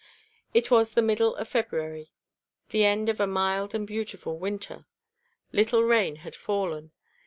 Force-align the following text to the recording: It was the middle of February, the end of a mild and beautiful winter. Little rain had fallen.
It 0.51 0.71
was 0.71 0.93
the 0.95 1.03
middle 1.03 1.35
of 1.35 1.47
February, 1.47 2.09
the 2.69 2.83
end 2.83 3.07
of 3.07 3.19
a 3.19 3.27
mild 3.27 3.75
and 3.75 3.85
beautiful 3.85 4.39
winter. 4.39 4.87
Little 5.51 5.83
rain 5.83 6.15
had 6.15 6.35
fallen. 6.35 6.91